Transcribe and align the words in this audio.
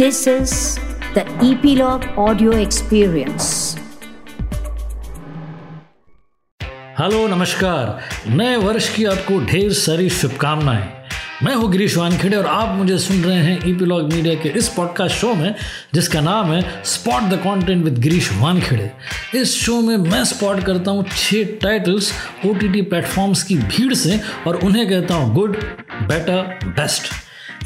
This 0.00 0.26
is 0.26 0.52
the 1.14 1.22
Epilogue 1.46 2.04
Audio 2.16 2.52
Experience. 2.58 3.48
Hello 6.98 7.26
नमस्कार। 7.28 8.30
नए 8.30 8.56
वर्ष 8.56 8.88
की 8.94 9.04
आपको 9.04 9.38
ढेर 9.46 9.72
सारी 9.72 10.08
शुभकामनाएँ। 10.20 10.88
मैं 11.42 11.54
हूँ 11.54 11.70
गिरीश 11.72 11.96
वानखेड़े 11.96 12.36
और 12.36 12.46
आप 12.46 12.76
मुझे 12.78 12.98
सुन 12.98 13.22
रहे 13.24 13.36
हैं 13.36 13.58
ईपीलॉग 13.68 14.12
मीडिया 14.12 14.34
के 14.34 14.48
इस 14.58 14.68
पॉडकास्ट 14.68 15.16
शो 15.16 15.34
में, 15.34 15.54
जिसका 15.94 16.20
नाम 16.20 16.52
है 16.52 16.82
spot 16.84 17.30
the 17.30 17.42
content 17.44 17.84
with 17.84 17.98
Girish 17.98 18.32
Wankhede. 18.40 18.90
इस 19.38 19.56
शो 19.62 19.80
में 19.80 19.96
मैं 20.10 20.24
स्पॉट 20.24 20.64
करता 20.66 20.90
हूँ 20.90 21.08
छह 21.16 21.56
टाइटल्स 21.62 22.12
ओ 22.46 22.54
टी 22.54 22.82
प्लेटफॉर्म्स 22.82 23.42
की 23.42 23.56
भीड़ 23.56 23.94
से 23.94 24.20
और 24.46 24.64
उन्हें 24.64 24.88
कहता 24.90 25.14
हूँ 25.14 25.34
गुड 25.34 25.56
बेटर 26.02 26.58
बेस्ट 26.66 27.12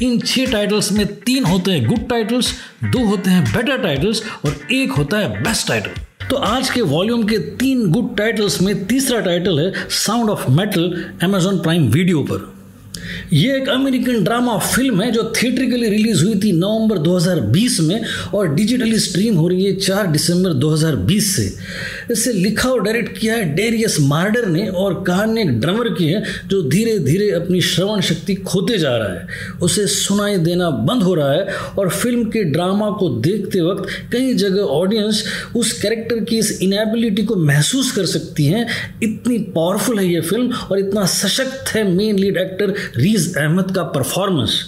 इन 0.01 0.19
छह 0.19 0.45
टाइटल्स 0.45 0.91
में 0.91 1.15
तीन 1.15 1.45
होते 1.45 1.71
हैं 1.71 1.87
गुड 1.87 2.07
टाइटल्स 2.09 2.53
दो 2.83 3.05
होते 3.05 3.29
हैं 3.29 3.43
बेटर 3.43 3.77
टाइटल्स 3.77 4.23
और 4.45 4.67
एक 4.71 4.91
होता 4.91 5.17
है 5.17 5.43
बेस्ट 5.43 5.67
टाइटल 5.67 5.89
तो 6.29 6.35
आज 6.35 6.69
के 6.69 6.81
वॉल्यूम 6.81 7.23
के 7.23 7.37
तीन 7.37 7.91
गुड 7.91 8.17
टाइटल्स 8.17 8.61
में 8.61 8.85
तीसरा 8.85 9.19
टाइटल 9.19 9.59
है 9.59 9.89
sound 9.89 10.29
of 10.29 10.51
metal 10.51 11.05
Amazon 11.23 11.59
prime 11.59 11.87
video 11.87 12.23
पर। 12.23 12.54
ये 13.33 13.55
एक 13.57 13.69
अमेरिकन 13.69 14.23
ड्रामा 14.23 14.57
फ़िल्म 14.57 15.01
है 15.01 15.11
जो 15.11 15.23
थिएट्रिकली 15.35 15.89
रिलीज़ 15.89 16.23
हुई 16.25 16.35
थी 16.35 16.51
नवंबर 16.51 16.97
2020 16.97 17.79
में 17.79 18.01
और 18.33 18.53
डिजिटली 18.55 18.99
स्ट्रीम 18.99 19.35
हो 19.35 19.47
रही 19.47 19.65
है 19.65 19.75
4 19.75 20.07
दिसंबर 20.07 20.53
2020 20.59 21.31
से। 21.35 21.45
इसे 22.11 22.33
लिखा 22.33 22.69
और 22.69 22.81
डायरेक्ट 22.83 23.17
किया 23.17 23.35
है 23.35 23.53
डेरियस 23.55 23.97
मार्डर 23.99 24.45
ने 24.45 24.67
और 24.67 25.03
कहानी 25.07 25.41
एक 25.41 25.59
ड्रमर 25.59 25.89
की 25.89 26.07
है 26.07 26.23
जो 26.47 26.61
धीरे 26.69 26.97
धीरे 26.99 27.29
अपनी 27.31 27.61
श्रवण 27.61 28.01
शक्ति 28.01 28.35
खोते 28.35 28.77
जा 28.77 28.95
रहा 28.97 29.13
है। 29.13 29.27
उसे 29.61 29.87
सुनाई 29.87 30.37
देना 30.37 30.69
बंद 30.87 31.03
हो 31.03 31.13
रहा 31.13 31.31
है 31.31 31.45
और 31.79 31.89
फ़िल्म 31.89 32.23
के 32.25 32.43
ड्रामा 32.43 32.89
को 32.89 33.09
देखते 33.19 33.61
वक्त 33.61 33.89
कई 34.11 34.33
जगह 34.33 34.61
ऑडियंस 34.75 35.23
उस 35.55 35.71
कैरेक्टर 35.81 36.23
की 36.23 36.37
इस 36.37 36.59
इनेबिलिटी 36.61 37.23
को 37.23 37.35
महसूस 37.35 37.91
कर 37.91 38.05
सकती 38.05 38.45
हैं। 38.45 38.65
इतनी 39.03 39.37
पावरफुल 39.55 39.99
है 39.99 40.07
ये 40.07 40.21
फ़िल्म 40.21 40.53
और 40.71 40.79
इतना 40.79 41.05
सशक्त 41.05 41.69
है 41.69 41.83
main 41.91 42.19
lead 42.19 42.37
actor 42.37 42.73
Riz 43.05 43.35
Ahmed 43.37 43.71
का 43.75 43.83
परफॉर्मेंस 43.95 44.59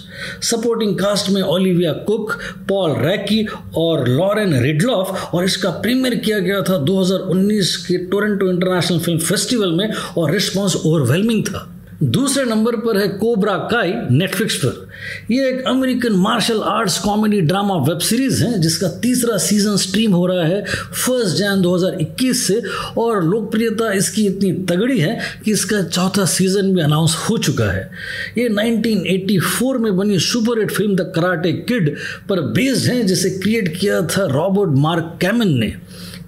सपोर्टिंग 0.42 0.98
कास्ट 0.98 1.30
में 1.30 1.40
ओलिविया 1.42 1.92
कुक, 2.08 2.32
पॉल 2.68 2.94
रैकी 2.98 3.46
और 3.76 4.08
लॉरेन 4.08 4.54
रिडलॉफ 4.62 5.34
और 5.34 5.44
इसका 5.44 5.70
प्रीमियर 5.82 6.14
किया 6.14 6.38
गया 6.38 6.60
था 6.60 6.78
2019 6.84 7.76
के 7.86 7.98
टोरंटो 8.06 8.50
इंटरनेशनल 8.50 8.98
फ़िल्म 8.98 9.18
फेस्टिवल 9.20 9.72
में 9.72 9.92
और 10.18 10.32
रिस्पॉन्स 10.32 10.76
ओवरवेलमिंग 10.76 11.44
था। 11.44 11.66
दूसरे 12.02 12.44
नंबर 12.44 12.76
पर 12.76 12.98
है 12.98 13.08
कोबरा 13.08 13.52
काई 13.52 13.92
नेटफ्लिक्स 14.10 14.56
पर। 14.56 14.88
यह 15.30 15.46
एक 15.46 15.64
American 15.66 16.12
martial 16.12 16.60
arts 16.60 16.98
comedy 16.98 17.40
drama 17.40 17.74
web 17.74 17.98
series 17.98 18.44
है, 18.44 18.58
जिसका 18.60 18.88
तीसरा 18.88 19.36
सीज़न 19.36 19.76
स्ट्रीम 19.76 20.12
हो 20.12 20.26
रहा 20.26 20.44
है 20.44 20.64
फ़र्स्ट 20.64 21.36
जैन 21.36 21.62
2021 21.62 22.46
से, 22.46 22.62
और 22.98 23.24
लोकप्रियता 23.24 23.92
इसकी 23.92 24.26
इतनी 24.26 24.52
तगड़ी 24.52 24.98
है 25.00 25.18
कि 25.44 25.52
इसका 25.52 25.82
चौथा 25.82 26.24
सीज़न 26.24 26.74
भी 26.74 26.80
अनाउंस 26.80 27.16
हो 27.30 27.38
चुका 27.38 27.64
है। 27.64 27.90
ये 28.38 28.48
1984 28.48 29.78
में 29.78 29.96
बनी 29.96 30.18
super 30.18 30.58
hit 30.58 30.70
film 30.70 30.96
the 30.96 31.12
karate 31.14 31.52
kid 31.52 31.96
पर 32.28 32.40
बेस्ड 32.40 32.90
है, 32.90 33.02
जिसे 33.02 33.30
क्रिएट 33.30 33.76
किया 33.76 34.02
था 34.02 34.26
रॉबर्ट 34.26 34.70
मार्क 34.70 35.18
कैमन 35.20 35.48
ने। 35.48 35.74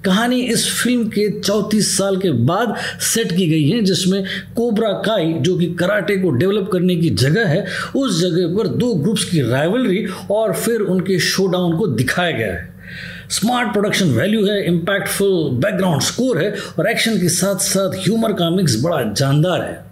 कहानी 0.04 0.40
इस 0.40 0.82
फ़िल्म 0.82 1.04
के 1.04 1.40
चौंतीस 1.40 1.98
साल 1.98 2.16
के 2.16 2.30
बाद 2.30 2.74
सेट 3.00 3.32
की 3.32 3.46
गई 3.46 3.70
है, 3.70 3.82
जिसमें 3.82 4.24
कोबरा 4.56 4.92
काई, 4.92 5.32
जो 5.32 5.58
कि 5.58 5.66
कराटे 5.66 6.16
को 6.16 6.30
डेवलप 6.30 6.70
करने 6.72 6.96
की 6.96 7.10
जगह 7.10 7.48
है, 7.48 7.66
उस 7.96 8.20
जगह 8.20 8.56
पर 8.56 8.68
दो 8.68 8.94
ग्रुप्स 8.94 9.24
की 9.24 9.40
राइवलरी 9.40 10.06
और 10.30 10.52
फिर 10.52 10.80
उनके 10.80 11.18
शोडाउन 11.18 11.76
को 11.78 11.86
दिखाया 11.86 12.30
गया 12.30 12.52
है। 12.52 12.74
स्मार्ट 13.30 13.72
प्रोडक्शन 13.72 14.06
वैल्यू 14.06 14.46
है 14.46 14.66
इम्पैक्टफुल 14.66 15.50
बैकग्राउंड 15.50 16.02
स्कोर 16.02 16.38
है, 16.38 16.54
और 16.78 16.90
एक्शन 16.90 17.20
के 17.20 17.28
साथ 17.28 17.56
साथ 17.56 17.90
ह्यूमर 17.94 18.32
का 18.32 18.50
मिक्स 18.50 18.82
बड़ा 18.82 19.02
जानदार 19.12 19.62
है। 19.62 19.89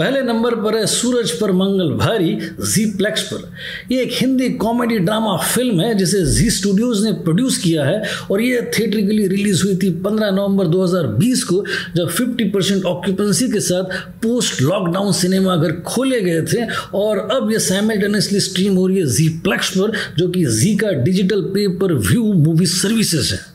पहले 0.00 0.20
नंबर 0.22 0.54
पर 0.54 0.76
है, 0.76 0.86
सूरज 0.86 1.30
पर, 1.30 1.52
मंगल 1.52 1.92
भारी 1.92 2.38
जी 2.60 2.84
प्लेक्स 2.90 3.22
पर। 3.22 3.52
ये 3.94 4.02
एक 4.02 4.10
हिंदी 4.12 4.48
कॉमेडी 4.50 4.98
ड्रामा 4.98 5.36
फ़िल्म 5.36 5.80
है, 5.80 5.94
जिसे 5.94 6.24
जी 6.26 6.50
स्टूडियोज 6.50 7.04
ने 7.04 7.12
प्रोड्यूस 7.12 7.58
किया 7.58 7.84
है 7.84 8.02
और 8.30 8.40
ये 8.40 8.70
थिएट्रिकली 8.78 9.26
रिलीज़ 9.26 9.64
हुई 9.64 9.76
थी 9.76 9.90
15 10.00 10.30
नवंबर 10.30 10.66
2020 10.66 11.44
को, 11.44 11.64
जब 11.96 12.10
50 12.10 12.50
परसेंट 12.50 12.84
ऑक्यूपेंसी 12.84 13.48
के 13.48 13.60
साथ 13.60 13.84
पोस्ट 14.22 14.62
लॉकडाउन 14.62 15.12
सिनेमा 15.12 15.56
घर 15.56 15.72
खोले 15.72 16.20
गए 16.20 16.42
थे 16.42 16.66
और 16.94 17.18
अब 17.18 17.52
ये 17.52 17.58
साइमल्टेनियसली 17.58 18.40
स्ट्रीम 18.40 18.76
हो 18.76 18.86
रही 18.86 18.98
है 18.98 19.06
जी 19.06 19.28
प्लेक्स 19.28 19.70
पर, 19.70 19.92
जो 20.18 20.28
कि 20.28 20.44
जी 20.44 20.76
का 20.76 20.92
डिजिटल 20.92 21.42
पे 21.42 21.68
पर 21.68 21.94
व्यू 21.94 22.32
मूवी 22.32 22.66
सर्विसेज़ 22.66 23.34
है। 23.34 23.49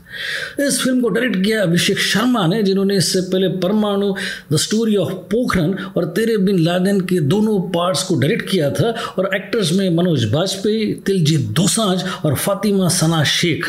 इस 0.68 0.81
फ़िल्म 0.84 1.02
को 1.02 1.09
डायरेक्ट 1.09 1.44
किया 1.46 1.62
अभिषेक 1.62 2.00
शर्मा 2.00 2.48
ने, 2.48 2.64
जिन्होंने 2.64 2.98
इससे 2.98 3.22
पहले 3.22 3.48
परमाणु 3.48 4.14
द 4.53 4.58
स्टोरी 4.58 4.96
ऑफ़ 4.96 5.14
पोखरन 5.14 5.74
और 5.98 6.06
तेरे 6.06 6.38
बिन 6.38 6.59
लादेन 6.59 7.02
के 7.02 7.20
दोनों 7.20 7.59
पार्ट्स 7.70 8.03
को 8.03 8.16
डायरेक्ट 8.16 8.50
किया 8.50 8.70
था। 8.70 8.96
और 9.18 9.30
एक्टर्स 9.36 9.72
में 9.72 9.90
मनोज 9.90 10.24
बाजपेयी, 10.24 10.94
तिलजीत 10.94 11.42
दोसांझ 11.42 12.03
और 12.26 12.36
फातिमा 12.36 12.88
सना 12.88 13.24
शेख। 13.24 13.66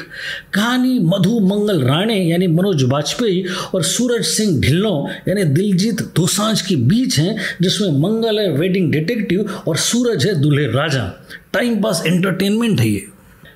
कहानी 0.54 0.98
मधु 0.98 1.38
मंगल 1.40 1.82
राणे, 1.82 2.18
यानी 2.24 2.46
मनोज 2.46 2.82
बाजपेयी 2.82 3.44
और 3.74 3.82
सूरज 3.82 4.24
सिंह 4.24 4.60
ढिल्लो, 4.60 5.08
यानी 5.28 5.44
दिलजीत 5.44 6.02
दोसांझ 6.02 6.62
के 6.62 6.76
बीच 6.76 7.18
हैं, 7.18 7.36
जिसमें 7.62 8.00
मंगल 8.00 8.38
है 8.38 8.50
वेडिंग 8.50 8.92
डिटेक्टिव 8.92 9.50
और 9.68 9.76
सूरज 9.76 10.26
है, 10.26 10.34
दूल्हे 10.40 10.66
राजा। 10.66 11.24
टाइम 11.52 11.82
पास 11.82 12.02
एंटरटेनमेंट 12.06 12.80
है 12.80 12.88
ये। 12.88 13.06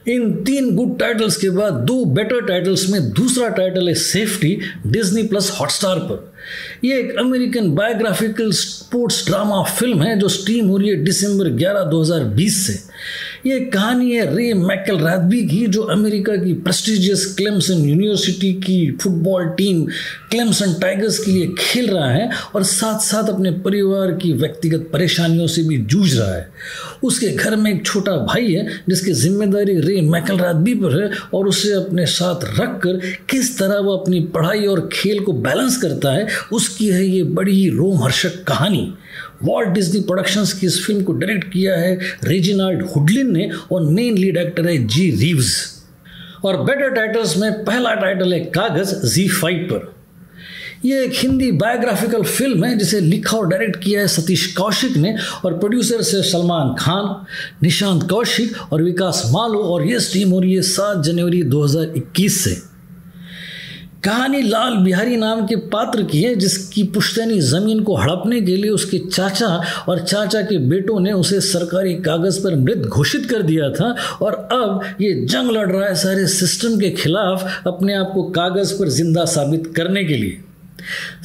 इन 0.08 0.32
तीन 0.44 0.76
गुड 0.76 0.98
टाइटल्स 0.98 1.36
के 1.36 1.50
बाद 1.50 1.72
दो 1.72 2.04
बेटर 2.04 2.40
टाइटल्स 2.40 2.90
में 2.90 3.10
दूसरा 3.10 3.48
टाइटल 3.48 3.88
है 3.88 3.94
सेफ्टी 3.94 4.60
डिज्नी 4.86 5.22
प्लस 5.22 5.50
हॉटस्टार 5.60 5.98
पर। 5.98 6.32
यह 6.84 6.96
एक 6.96 7.16
American 7.18 7.70
biographical 7.70 8.52
sports 8.52 9.26
drama 9.26 9.62
film 9.62 10.02
है 10.02 10.18
जो 10.18 10.28
स्ट्रीम 10.28 10.66
हो 10.66 10.76
रही 10.76 10.88
है 10.88 11.04
दिसंबर 11.04 11.50
11 11.50 11.84
2020 11.90 12.66
से। 12.66 12.78
ये 13.46 13.58
कहानी 13.64 14.10
है 14.12 14.24
रे 14.36 14.52
मैकल 14.54 14.98
रादबी 14.98 15.42
की, 15.48 15.66
जो 15.66 15.82
अमेरिका 15.82 16.34
की 16.36 16.52
प्रेस्टिजियस 16.54 17.24
क्लेमसन 17.36 17.84
यूनिवर्सिटी 17.84 18.52
की 18.54 18.90
फुटबॉल 19.02 19.46
टीम 19.58 19.84
क्लेमसन 20.30 20.74
टाइगर्स 20.80 21.18
के 21.18 21.30
लिए 21.30 21.46
खेल 21.58 21.88
रहा 21.90 22.10
है 22.10 22.28
और 22.54 22.62
साथ 22.62 22.98
साथ 22.98 23.28
अपने 23.28 23.50
परिवार 23.60 24.12
की 24.12 24.32
व्यक्तिगत 24.32 24.88
परेशानियों 24.92 25.46
से 25.46 25.62
भी 25.62 25.78
जूझ 25.78 26.14
रहा 26.16 26.34
है। 26.34 26.48
उसके 27.02 27.28
घर 27.28 27.56
में 27.56 27.70
एक 27.72 27.84
छोटा 27.86 28.16
भाई 28.26 28.52
है, 28.52 28.66
जिसकी 28.88 29.12
ज़िम्मेदारी 29.12 29.80
रे 29.80 30.00
मैकल 30.02 30.38
रादबी 30.38 30.74
पर 30.74 31.00
है 31.02 31.10
और 31.34 31.48
उसे 31.48 31.72
अपने 31.72 32.06
साथ 32.08 32.44
रख 32.60 32.78
कर 32.82 33.00
किस 33.30 33.58
तरह 33.58 33.78
वह 33.78 33.96
अपनी 33.96 34.20
पढ़ाई 34.34 34.66
और 34.66 34.88
खेल 34.92 35.20
को 35.24 35.32
बैलेंस 35.32 35.76
करता 35.76 36.12
है, 36.12 36.26
उसकी 36.52 36.88
है 36.88 37.06
ये 37.06 37.22
बड़ी 37.24 37.52
ही 37.52 37.68
रोमहर्षक 37.70 38.42
कहानी। 38.44 38.92
वॉल्ट 39.44 39.68
डिज्नी 39.68 40.00
प्रोडक्शंस 40.00 40.52
की 40.52 40.66
इस 40.66 40.86
फ़िल्म 40.86 41.02
को 41.02 41.12
डायरेक्ट 41.12 41.52
किया 41.52 41.76
है 41.76 41.98
रेजिनाल्ड 42.24 42.82
हुडलिन 42.82 43.32
ने 43.32 43.50
और 43.72 43.82
मेन 43.82 44.18
लीड 44.18 44.36
एक्टर 44.36 44.66
है 44.66 44.86
जी 44.86 45.10
रीव्स 45.10 45.82
और 46.44 46.62
बेटर 46.62 46.90
टाइटल्स 46.90 47.36
में 47.36 47.64
पहला 47.64 47.94
टाइटल 47.94 48.32
है 48.32 48.40
कागज़ 48.40 49.06
जी 49.14 49.28
फाइव 49.28 49.68
पर। 49.72 49.94
यह 50.84 51.02
एक 51.02 51.12
हिंदी 51.14 51.52
बायोग्राफिकल 51.52 52.22
फ़िल्म 52.22 52.64
है 52.64 52.78
जिसे 52.78 53.00
लिखा 53.00 53.36
और 53.36 53.48
डायरेक्ट 53.48 53.76
किया 53.76 54.00
है 54.00 54.08
सतीश 54.08 54.46
कौशिक 54.56 54.96
ने 54.96 55.14
और 55.44 55.58
प्रोड्यूसर 55.58 56.02
से 56.02 56.22
सलमान 56.22 56.74
खान, 56.78 57.26
निशांत 57.62 58.08
कौशिक 58.10 58.72
और 58.72 58.82
विकास 58.82 59.22
मालो 59.26 59.58
और 59.58 59.86
ये 59.86 60.00
स्ट्रीम 60.00 60.30
हो 60.30 60.40
रही 60.40 60.54
है 60.54 60.62
सात 60.62 61.04
जनवरी 61.04 61.42
2021 61.42 62.44
से। 62.44 62.69
कहानी 64.04 64.40
लाल 64.42 64.76
बिहारी 64.76 65.16
नाम 65.16 65.44
के 65.46 65.56
पात्र 65.68 66.02
की 66.02 66.22
है, 66.22 66.34
जिसकी 66.34 66.82
पुश्तैनी 66.84 67.40
ज़मीन 67.40 67.82
को 67.84 67.96
हड़पने 67.96 68.40
के 68.40 68.56
लिए 68.56 68.70
उसके 68.70 68.98
चाचा 68.98 69.46
और 69.88 69.98
चाचा 70.00 70.40
के 70.42 70.58
बेटों 70.68 71.00
ने 71.00 71.12
उसे 71.12 71.40
सरकारी 71.40 71.94
कागज़ 71.96 72.38
पर 72.44 72.56
मृत 72.56 72.86
घोषित 72.88 73.26
कर 73.30 73.42
दिया 73.42 73.68
था। 73.70 73.94
और 74.22 74.34
अब 74.52 74.80
ये 75.00 75.12
जंग 75.26 75.50
लड़ 75.50 75.70
रहा 75.72 75.86
है 75.86 75.94
सारे 75.94 76.26
सिस्टम 76.28 76.78
के 76.80 76.90
खिलाफ 76.92 77.66
अपने 77.66 77.94
आप 77.94 78.10
को 78.14 78.22
कागज़ 78.30 78.72
पर 78.78 78.88
ज़िंदा 78.90 79.24
साबित 79.24 79.72
करने 79.76 80.04
के 80.04 80.16
लिए। 80.16 80.40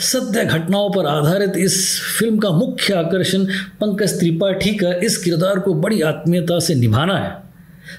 सत्य 0.03 0.45
घटनाओं 0.45 0.89
पर 0.89 1.05
आधारित 1.05 1.57
इस 1.57 1.79
फ़िल्म 2.19 2.37
का 2.39 2.49
मुख्य 2.49 2.93
आकर्षण 2.93 3.45
पंकज 3.81 4.19
त्रिपाठी 4.19 4.75
का 4.75 4.93
इस 5.05 5.17
किरदार 5.17 5.59
को 5.59 5.73
बड़ी 5.73 6.01
आत्मीयता 6.03 6.59
से 6.59 6.75
निभाना 6.75 7.17
है। 7.17 7.44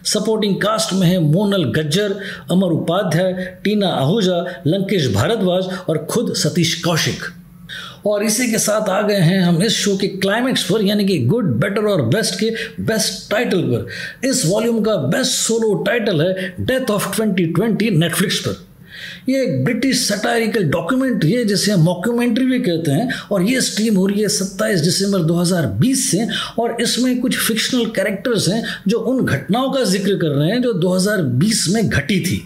सपोर्टिंग 0.06 0.56
कास्ट 0.56 0.93
में 0.93 1.06
है 1.06 1.19
मोनल 1.19 1.64
गज्जर 1.64 2.14
अमर 2.50 2.69
उपाध्याय 2.69 3.32
टीना 3.64 3.88
आहूजा 3.88 4.62
लंकेश 4.67 5.12
भारद्वाज 5.12 5.69
और 5.88 6.06
खुद 6.11 6.35
सतीश 6.35 6.82
कौशिक 6.82 7.23
और 8.06 8.23
इसी 8.23 8.50
के 8.50 8.58
साथ 8.58 8.88
आ 8.88 9.00
गए 9.03 9.20
हैं 9.20 9.41
हम 9.43 9.62
इस 9.62 9.73
शो 9.73 9.97
के 9.97 10.08
क्लाइमेक्स 10.08 10.62
पर, 10.64 10.82
यानी 10.82 11.05
कि 11.05 11.19
गुड 11.19 11.44
बेटर 11.44 11.85
और 11.85 12.03
बेस्ट 12.03 12.38
के 12.41 12.50
बेस्ट 12.81 13.31
टाइटल 13.31 13.62
पर. 13.62 13.87
इस 14.29 14.47
वॉल्यूम 14.47 14.81
का 14.82 14.97
बेस्ट 14.97 15.32
सोलो 15.32 15.75
टाइटल 15.75 16.20
है 16.20 16.55
डेथ 16.61 16.91
ऑफ़ 16.91 17.20
2020 17.20 17.91
नेटफ्लिक्स 17.91 18.38
पर. 18.38 18.66
ये 19.29 19.43
एक 19.43 19.65
ब्रिटिश 19.65 20.07
सटारिकल 20.09 20.65
डॉक्यूमेंट्री 20.71 21.33
है 21.33 21.45
जिसे 21.45 21.73
हम 21.73 21.81
मॉक्यूमेंट्री 21.81 22.47
भी 22.47 22.59
कहते 22.61 22.91
हैं, 22.91 23.09
और 23.33 23.43
ये 23.43 23.61
स्ट्रीम 23.61 23.97
हो 23.97 24.07
रही 24.07 24.23
है 24.23 24.29
27 24.29 24.81
दिसंबर 24.81 25.23
2020 25.23 26.11
से, 26.11 26.27
और 26.59 26.77
इसमें 26.81 27.21
कुछ 27.21 27.39
फिक्शनल 27.39 27.87
कैरेक्टर्स 27.87 28.49
हैं 28.49 28.63
जो 28.89 28.99
उन 28.99 29.25
घटनाओं 29.25 29.73
का 29.73 29.85
ज़िक्र 29.85 30.17
कर 30.17 30.29
रहे 30.29 30.51
हैं 30.51 30.63
जो 30.63 30.73
2020 30.81 31.67
में 31.69 31.89
घटी 31.89 32.21
थी। 32.21 32.43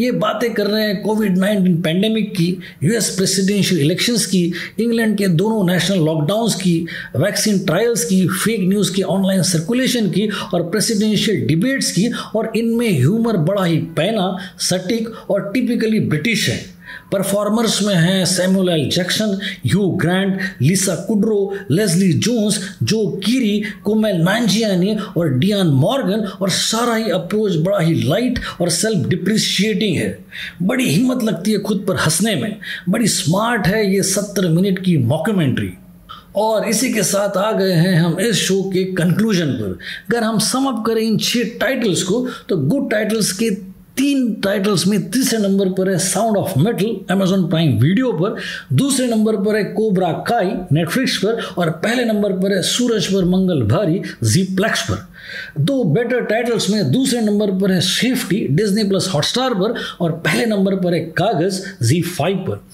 ये 0.00 0.10
बातें 0.10 0.54
कर 0.54 0.66
रहे 0.66 0.86
हैं 0.86 1.02
कोविड 1.02 1.38
नाइन्टीन 1.38 1.80
पैंडेमिक 1.82 2.34
की 2.36 2.58
यूएस 2.84 3.08
प्रेसिडेंशियल 3.10 3.80
इलेक्शंस 3.80 4.26
की 4.26 4.52
इंग्लैंड 4.80 5.16
के 5.18 5.28
दोनों 5.28 5.66
नेशनल 5.66 5.98
लॉकडाउन्स 5.98 6.54
की 6.54 6.86
वैक्सीन 7.16 7.58
ट्रायल्स 7.58 8.04
की 8.04 8.26
फेक 8.28 8.60
न्यूज़ 8.60 8.92
की 8.94 9.02
ऑनलाइन 9.02 9.42
सर्कुलेशन 9.42 10.10
की 10.10 10.28
और 10.54 10.70
प्रेसिडेंशियल 10.70 11.46
डिबेट्स 11.46 11.92
की 11.92 12.10
और 12.36 12.52
इनमें 12.56 12.88
ह्यूमर 12.90 13.36
बड़ा 13.36 13.64
ही 13.64 13.78
पैना 13.96 14.36
सटीक 14.60 15.08
और 15.30 15.50
टिपिकली 15.54 16.00
ब्रिटिश 16.00 16.48
है। 16.48 16.73
परफॉर्मर्स 17.12 17.82
में 17.82 17.94
हैं 17.94 18.24
Samuel 18.24 18.68
L 18.68 18.88
Jackson 18.90 19.38
Hugh 19.66 19.88
Grant 20.02 20.38
Lisa 20.62 20.94
Kudrow 21.08 21.38
Leslie 21.70 22.12
Jones 22.12 22.58
Joe 22.82 23.06
Keery 23.24 23.62
Kumail 23.84 24.22
मैंजियानी 24.22 24.96
और 25.16 25.32
डियान 25.38 25.66
मॉर्गन 25.66 26.26
और 26.40 26.50
सारा 26.50 26.94
ही 26.94 27.10
अप्रोच 27.10 27.56
बड़ा 27.56 27.78
ही 27.78 27.94
लाइट 28.02 28.40
और 28.60 28.70
सेल्फ 28.70 29.08
डिप्रिशिएटिंग 29.08 29.96
है। 29.96 30.18
बड़ी 30.62 30.88
हिम्मत 30.88 31.24
लगती 31.24 31.52
है 31.52 31.58
खुद 31.58 31.84
पर 31.88 31.96
हंसने 31.96 32.34
में। 32.34 32.56
बड़ी 32.88 33.08
स्मार्ट 33.08 33.66
है 33.66 33.94
ये 33.94 34.02
सत्तर 34.02 34.48
मिनट 34.48 34.78
की 34.78 34.96
मॉक्यूमेंट्री 34.98 35.72
और 36.36 36.68
इसी 36.68 36.92
के 36.92 37.02
साथ 37.02 37.36
आ 37.36 37.50
गए 37.52 37.72
हैं 37.72 37.94
हम 37.96 38.18
इस 38.20 38.36
शो 38.36 38.62
के 38.62 38.84
कंक्लूजन 38.94 39.52
पर। 39.52 39.78
अगर 40.10 40.22
हम 40.22 40.38
समअप 40.38 40.82
करें 40.86 41.02
इन 41.02 41.18
छह 41.18 41.58
टाइटल्स 41.60 42.02
को 42.02 42.26
तो 42.48 42.56
गुड 42.56 42.90
टाइटल्स 42.90 43.32
के 43.32 43.50
तीन 43.96 44.32
टाइटल्स 44.34 44.86
में 44.86 45.10
तीसरे 45.10 45.38
नंबर 45.38 45.68
पर 45.68 45.90
है 45.90 45.98
sound 45.98 46.36
of 46.36 46.58
metal 46.58 46.96
Amazon 47.10 47.48
prime 47.48 47.78
video 47.78 48.12
पर, 48.12 48.36
दूसरे 48.72 49.06
नंबर 49.06 49.36
पर 49.36 49.56
है 49.56 49.64
कोबरा 49.64 50.12
काई 50.28 50.50
नेटफ्लिक्स 50.72 51.16
पर, 51.16 51.42
और 51.58 51.70
पहले 51.70 52.04
नंबर 52.04 52.32
पर 52.32 52.52
है 52.52 52.62
सूरज 52.62 53.06
पर 53.06 53.24
मंगल 53.24 53.62
भारी 53.62 54.02
जी 54.24 54.42
प्लेक्स 54.56 54.82
पर। 54.90 55.06
दो 55.60 55.84
बेटर 55.84 56.20
टाइटल्स 56.20 56.70
में 56.70 56.90
दूसरे 56.92 57.20
नंबर 57.20 57.50
पर 57.50 57.72
है 57.72 57.80
सेफ्टी 57.80 58.46
डिज्नी 58.50 58.84
प्लस 58.84 59.08
हॉटस्टार 59.14 59.54
पर, 59.54 59.74
और 60.00 60.12
पहले 60.12 60.46
नंबर 60.46 60.76
पर 60.76 60.94
है 60.94 61.00
कागज़ 61.00 61.60
जी 61.84 62.00
फाइव 62.02 62.36
पर। 62.36 62.64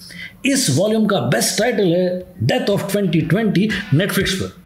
इस 0.49 0.69
वॉल्यूम 0.77 1.05
का 1.05 1.19
बेस्ट 1.19 1.59
टाइटल 1.59 1.93
है 1.93 2.33
डेथ 2.43 2.69
ऑफ़ 2.69 2.97
2020 2.97 3.69
नेटफ्लिक्स 3.93 4.33
पर। 4.33 4.60